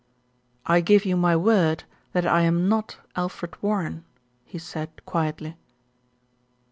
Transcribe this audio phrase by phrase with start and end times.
[0.65, 4.03] "I give you my word that I am not Alfred Warren,"
[4.43, 5.55] he said quietly.